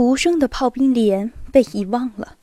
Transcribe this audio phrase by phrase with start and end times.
[0.00, 2.38] 徒生的炮兵连被遗忘了，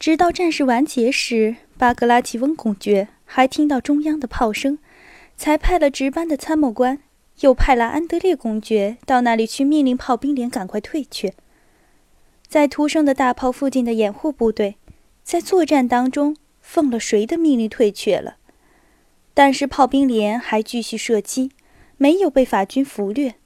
[0.00, 4.80] 直到战事完结时，巴格拉奇翁公爵还听到中央的炮声，
[5.36, 6.98] 才派了值班的参谋官，
[7.38, 11.32] 又派了安德烈公爵到那里去命令炮兵连赶快退却。
[12.48, 14.74] 在徒生的大炮附近的掩护部队，
[15.22, 18.38] 在作战当中奉了谁的命令退却了？
[19.32, 21.52] 但是炮兵连还继续射击，
[21.96, 23.36] 没有被法军俘掠，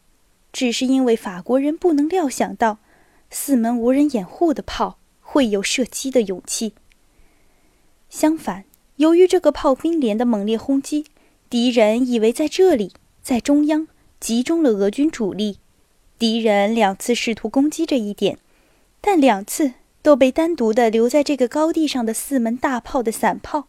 [0.50, 2.78] 只是因为法国人不能料想到，
[3.30, 6.74] 四门无人掩护的炮会有射击的勇气。
[8.08, 8.64] 相反，
[8.96, 11.06] 由于这个炮兵连的猛烈轰击，
[11.50, 13.88] 敌人以为在这里，在中央
[14.20, 15.58] 集中了俄军主力。
[16.18, 18.38] 敌人两次试图攻击这一点，
[19.02, 23.68] 但两次都被单独的留在这个高地上的四门大炮的散炮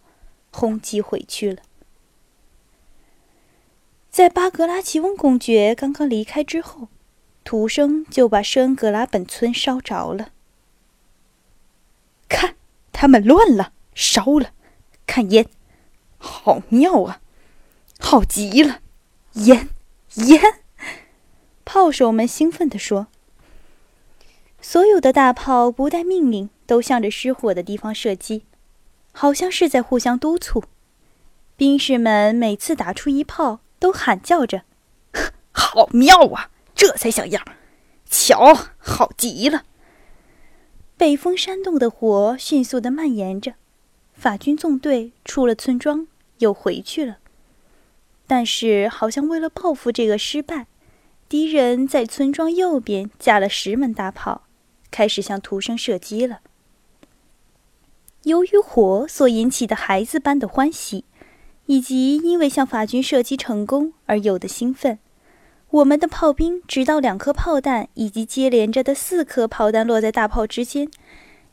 [0.51, 1.61] 轰击回去了。
[4.09, 6.87] 在巴格拉奇翁公爵刚刚离开之后，
[7.47, 10.31] 土生就把圣格拉本村烧着了。
[12.27, 12.55] 看，
[12.91, 14.51] 他们乱了，烧了！
[15.05, 15.47] 看烟，
[16.17, 17.21] 好妙啊，
[17.99, 18.81] 好极了！
[19.35, 19.69] 烟，
[20.15, 20.41] 烟！
[21.63, 23.07] 炮手们兴奋地说。
[24.61, 28.43] 所有的大炮不带命令，都向着失火的地方射击，
[29.13, 30.65] 好像是在互相督促。
[31.55, 33.61] 兵士们每次打出一炮。
[33.79, 34.63] 都喊叫着
[35.53, 37.43] ：“好妙啊，这才像样！
[38.09, 39.63] 瞧，好极了！”
[40.95, 43.55] 北风煽动的火迅速的蔓延着，
[44.13, 47.17] 法军纵队出了村庄，又回去了。
[48.25, 50.67] 但是，好像为了报复这个失败，
[51.27, 54.43] 敌人在村庄右边架了十门大炮，
[54.89, 56.39] 开始向徒生射击了。
[58.23, 61.03] 由于火所引起的孩子般的欢喜。
[61.69, 64.99] 以及因为向法军射击成功而有的兴奋，
[65.69, 70.89] 我们的炮兵直到两颗炮弹以及接连着的四颗炮弹落在大炮之间，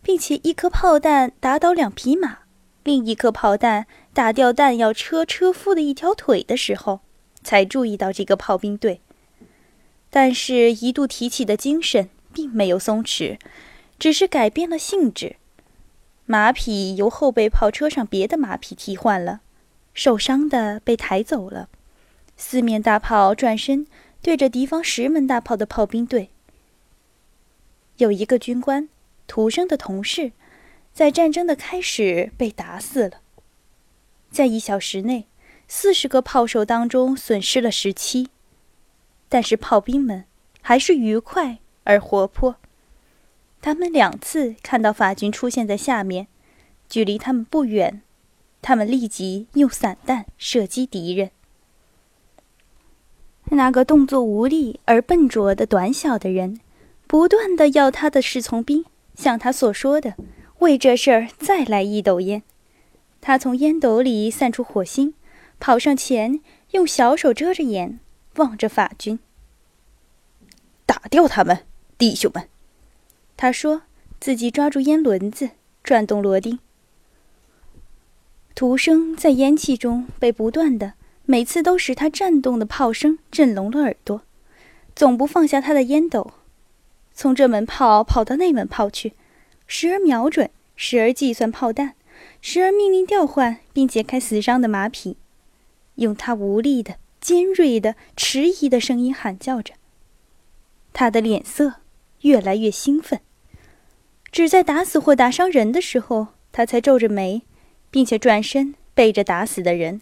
[0.02, 2.38] 并且一颗炮弹打倒两匹马，
[2.84, 7.00] 另一颗炮弹打掉弹药车车夫的一条腿的时候，
[7.42, 9.00] 才注意到这个炮兵队。
[10.10, 13.36] 但是，一度提起的精神并没有松弛，
[13.98, 15.34] 只是改变了性质，
[16.24, 19.40] 马匹由后备炮车上别的马匹替换了。
[19.92, 21.68] 受伤的被抬走了，
[22.36, 23.86] 四面大炮转身
[24.24, 26.30] 对着敌方十门大炮的炮兵队。
[27.98, 28.88] 有一个军官，
[29.26, 30.32] 土生的同事，
[30.94, 33.20] 在战争的开始被打死了。
[34.30, 35.26] 在一小时内，
[35.68, 38.30] 四十个炮手当中损失了十七，
[39.28, 40.24] 但是炮兵们
[40.62, 42.56] 还是愉快而活泼。
[43.60, 46.28] 他们两次看到法军出现在下面，
[46.88, 48.00] 距离他们不远。
[48.62, 51.30] 他们立即用散弹射击敌人。
[53.50, 56.60] 那个动作无力而笨拙的短小的人，
[57.06, 58.84] 不断的要他的侍从兵
[59.14, 60.14] 像他所说的，
[60.58, 62.42] 为这事儿再来一斗烟。
[63.20, 65.14] 他从烟斗里散出火星，
[65.60, 66.40] 跑上前，
[66.72, 68.00] 用小手遮着眼，
[68.36, 69.18] 望着法军。
[70.86, 71.60] 打掉他们，
[71.96, 72.48] 弟兄们！
[73.36, 73.82] 他说，
[74.20, 75.50] 自己抓住烟轮子，
[75.82, 76.58] 转动螺钉。
[78.54, 80.94] 徒生在烟气中被不断的、
[81.26, 84.22] 每次都使他颤动的炮声震聋了耳朵，
[84.94, 86.34] 总不放下他的烟斗，
[87.14, 89.14] 从这门炮跑到那门炮去，
[89.66, 91.94] 时而瞄准，时而计算炮弹，
[92.40, 95.16] 时而命令调换并解开死伤的马匹，
[95.96, 99.74] 用他无力的、尖锐的、迟疑的声音喊叫着。
[100.92, 101.74] 他的脸色
[102.20, 103.20] 越来越兴奋，
[104.30, 107.42] 只在打死或打伤人的时候，他才皱着眉。
[107.94, 110.00] 并且转身背着打死的人，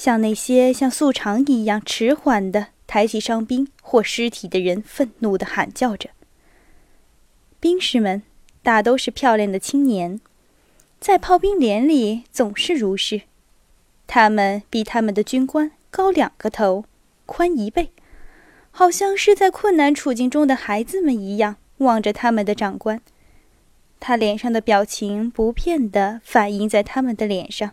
[0.00, 6.08] 向那些像素常一样迟缓的抬起伤兵或尸体的人愤怒地喊叫着。
[7.60, 8.22] 兵士们
[8.62, 10.18] 大都是漂亮的青年，
[10.98, 13.20] 在炮兵连里总是如是。
[14.06, 16.86] 他们比他们的军官高两个头，
[17.26, 17.90] 宽一倍，
[18.70, 23.02] 好像是在困难处境中的孩子们一样望着他们的长官。
[24.00, 27.72] 他脸上的表情不变地反映在他们的脸上。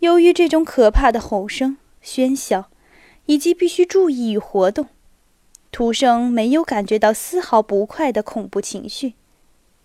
[0.00, 2.70] 由于这种可怕的吼声、喧嚣，
[3.26, 4.88] 以及必须注意与活动，
[5.72, 9.14] 土生没有感觉到丝毫不快的恐怖情绪，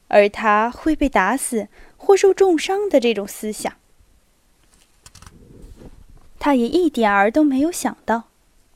[0.08, 1.68] 而他会被打死
[1.98, 3.74] 或受重伤的这种思想，
[6.40, 8.26] 他也一点儿都没有想到。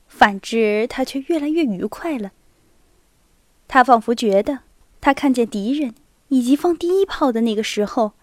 [0.08, 2.32] 反之，他却越来越愉快了。
[3.68, 4.60] 他仿佛觉得。
[4.98, 5.94] 他看见敌人
[6.30, 8.14] 以及放第一炮的那个时候，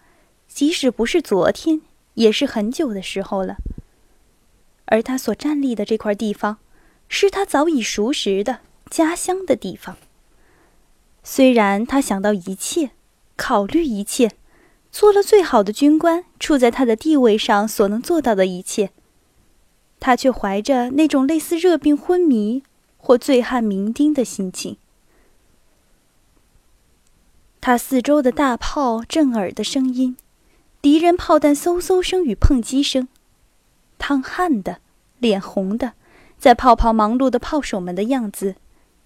[0.46, 1.80] 即使不是昨天，
[2.14, 3.56] 也是很久的时候了。
[4.86, 6.58] 而他所站立的这块地方，
[7.08, 9.96] 是他早已熟识的家乡的地方。
[11.22, 12.90] 虽然他想到一切，
[13.36, 14.32] 考虑一切，
[14.92, 18.90] 做了最好的军官，处在他的地位上所能做到的一切，
[19.98, 22.62] 他却怀着那种类似热病昏迷
[22.98, 24.76] 或醉汉酩酊的心情。
[27.62, 30.18] 他四周的大炮震耳的声音，
[30.84, 33.08] 敌人炮弹嗖嗖声与碰击声，
[33.96, 34.82] 淌汗的、
[35.18, 35.94] 脸红的，
[36.36, 38.56] 在炮旁忙碌的炮手们的样子，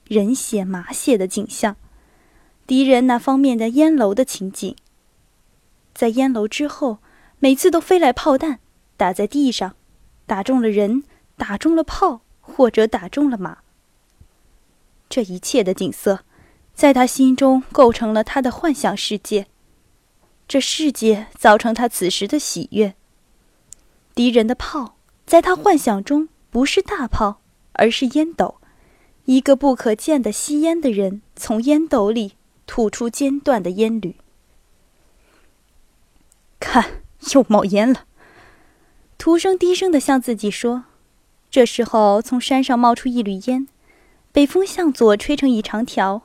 [0.02, 1.76] 人血马血的景象，
[2.66, 4.74] 敌人那方面的烟楼的情景。
[5.94, 6.98] 在烟楼之后，
[7.38, 8.58] 每次都飞来炮弹，
[8.96, 9.76] 打在地上，
[10.26, 11.04] 打中了人，
[11.36, 13.58] 打中了炮，或者打中了马。
[15.08, 16.24] 这一切的景色。
[16.74, 19.46] 在他心中构成了他的幻想世界，
[20.48, 22.94] 这世界造成他此时的喜悦。
[24.14, 24.96] 敌人的炮
[25.26, 27.40] 在他幻想中不是大炮，
[27.74, 28.56] 而是烟斗，
[29.26, 32.32] 一个不可见的吸烟的人从烟斗里
[32.66, 34.16] 吐出尖断的烟缕。
[36.58, 37.02] 看，
[37.34, 38.06] 又冒烟了。
[39.18, 40.84] 徒生低声的向自己说。
[41.50, 43.68] 这时候，从山上冒出一缕烟，
[44.32, 46.22] 北风向左吹成一长条。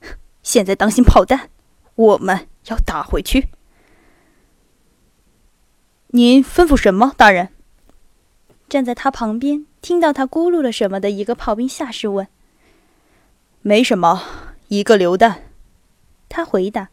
[0.42, 1.50] 现在当心炮弹，
[1.94, 3.48] 我们要打回去。
[6.08, 7.50] 您吩咐什么，大人？
[8.68, 12.26] 站在他旁边，听到他咕噜了什么的一个炮兵下士问。
[13.62, 14.22] 没什么，
[14.68, 15.42] 一个榴弹。
[16.28, 16.88] 他回答。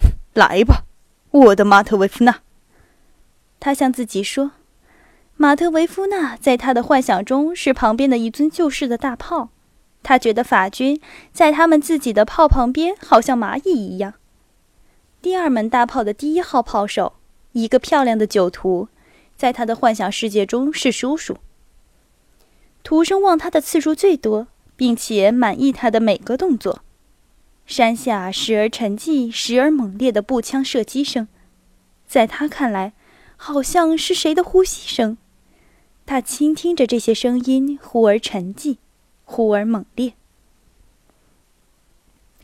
[0.34, 0.84] 来吧，
[1.30, 2.40] 我的马特维夫纳。
[3.60, 4.52] 他向自己说，
[5.36, 9.50] 马特维夫纳在他的幻想中是旁边的一尊旧式的大炮。
[10.02, 11.00] 他觉得法军
[11.32, 14.14] 在他们自己的炮旁边，好像蚂蚁一样。
[15.26, 17.14] 第二门大炮的第一号炮手，
[17.50, 18.86] 一个漂亮的酒徒，
[19.36, 21.38] 在他的幻想世界中是叔叔。
[22.84, 24.46] 徒生望他的次数最多，
[24.76, 26.84] 并且满意他的每个动作。
[27.66, 31.26] 山下时而沉寂，时而猛烈的步枪射击声，
[32.06, 32.92] 在他看来，
[33.36, 35.18] 好像是谁的呼吸声。
[36.06, 38.76] 他倾听着这些声音，忽而沉寂。
[39.24, 40.12] 忽而猛烈，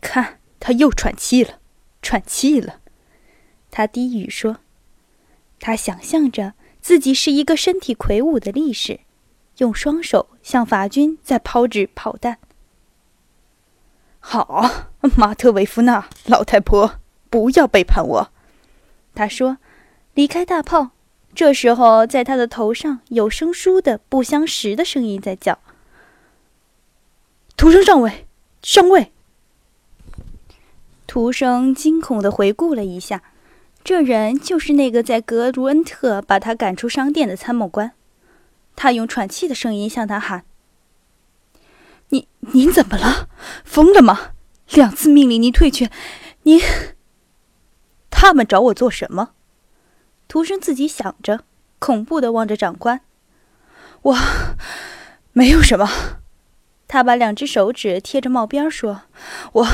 [0.00, 1.61] 看他又喘气了，
[2.02, 2.81] 喘气了。
[3.70, 4.58] 他低语说
[5.58, 9.00] ：“他想象着自己是一个身体魁梧的力士，
[9.58, 12.38] 用双手向法军在抛掷炮弹。”
[14.20, 17.00] 好，马特维夫纳老太婆，
[17.31, 18.32] 不要背叛我。”
[19.14, 19.58] 他说，
[20.14, 20.90] 离开大炮。
[21.34, 25.58] 这时候，在他的头上有生疏的不相识的声音在叫。
[27.56, 28.26] 徒生上尉，
[28.62, 29.12] 上尉。
[31.12, 33.20] 徒生惊恐的回顾了一下，
[33.85, 37.93] 这人就是那个在格鲁恩特把他赶出商店的参谋官。
[38.76, 40.44] 他用喘气的声音向他喊
[42.09, 43.29] ：“您您怎么了？
[43.62, 44.31] 疯了吗？
[44.70, 45.91] 两次命令您退却，
[46.44, 46.59] 您……
[48.09, 49.32] 他们找我做什么？”
[50.26, 51.44] 徒生自己想着，
[51.79, 53.03] 恐怖的望着长官
[54.00, 54.17] ：“我
[55.35, 55.87] 没有什么。”
[56.88, 59.03] 他把两只手指贴着帽边说
[59.53, 59.67] ：“我。”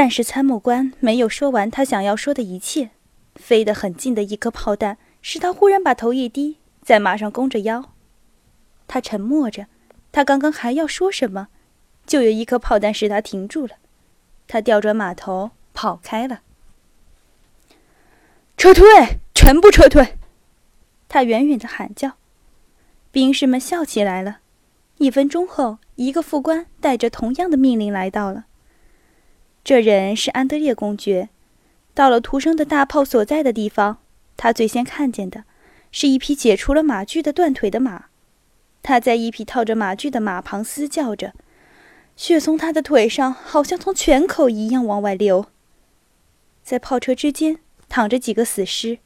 [0.00, 2.88] 但是参谋官没有说完他想要说的一切。
[3.34, 7.92] 飞得很近的一颗炮弹使他忽然把头一低，在马上弓着腰。
[8.88, 9.66] 他沉默着，
[10.10, 11.48] 他刚刚还要说什么，
[12.06, 13.74] 就有一颗炮弹使他停住了。
[14.48, 16.40] 他调转马头跑开了。
[18.56, 18.86] 撤退！
[19.34, 20.16] 全部撤退！
[21.10, 22.12] 他远远的喊叫。
[23.12, 24.38] 兵士们笑起来了。
[24.96, 28.46] 一分钟后，一个副官带着同样的命令来到了。
[29.62, 31.28] 这人是安德烈公爵。
[31.92, 33.98] 到了徒生的大炮所在的地方，
[34.36, 35.44] 他最先看见的
[35.92, 38.06] 是一匹解除了马具的断腿的马。
[38.82, 41.34] 他在一匹套着马具的马旁嘶叫着，
[42.16, 45.46] 血从他的腿上好像从泉口一样往外流。
[46.62, 48.98] 在炮车之间躺着几个死尸。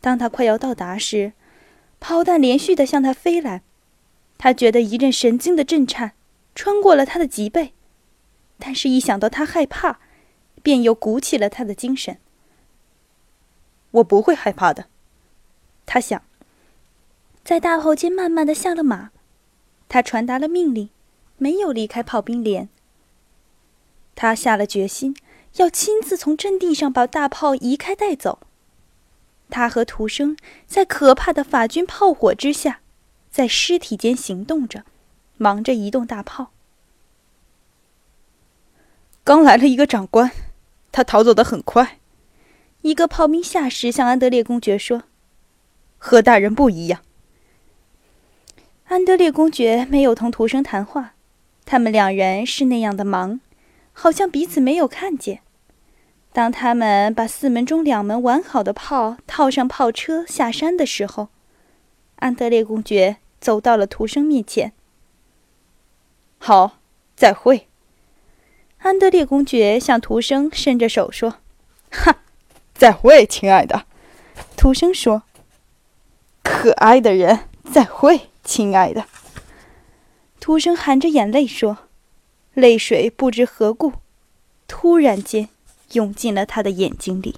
[0.00, 1.32] 当他快要到达时，
[1.98, 3.62] 炮弹连续的向他飞来。
[4.38, 6.12] 他觉得一阵神经的震颤
[6.54, 7.72] 穿过了他的脊背，
[8.64, 9.98] 但是，一想到他害怕，
[10.62, 12.18] 便又鼓起了他的精神。
[13.90, 14.86] 我不会害怕的，
[15.84, 16.22] 他想。
[17.42, 19.10] 在大后间慢慢的下了马，
[19.88, 20.90] 他传达了命令，
[21.38, 22.68] 没有离开炮兵连。
[24.14, 25.16] 他下了决心，
[25.56, 28.38] 要亲自从阵地上把大炮移开带走。
[29.50, 30.36] 他和徒生
[30.68, 32.78] 在可怕的法军炮火之下。
[33.28, 34.84] 在尸体间行动着，
[35.36, 36.52] 忙着移动大炮。
[39.24, 40.32] 刚来了一个长官，
[40.90, 41.98] 他逃走的很快。
[42.80, 45.04] 一个炮兵下士向安德烈公爵说
[45.96, 47.02] ：“和大人不一样。”
[48.88, 51.14] 安德烈公爵没有同徒生谈话，
[51.64, 53.40] 他们两人是那样的忙，
[53.92, 55.40] 好像彼此没有看见。
[56.32, 61.28] 当他们把四门中两门完好的炮套上炮车下山的时候，
[62.16, 64.72] 安德烈公爵走到了徒生面前。
[66.38, 66.78] 好，
[67.14, 67.68] 再会。
[68.82, 71.36] 安德烈公爵向图生伸着手说
[71.90, 72.16] ：“哈，
[72.74, 73.86] 再会，亲爱的。”
[74.56, 75.22] 图生说
[76.42, 79.06] ：“可爱的人，再会，亲爱的。”
[80.40, 81.78] 图生含着眼泪说
[82.54, 83.92] ：“泪水不知何故，
[84.66, 85.48] 突然间
[85.92, 87.36] 涌进了他的眼睛里。”